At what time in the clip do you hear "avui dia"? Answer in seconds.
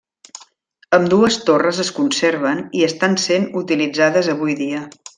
4.37-4.87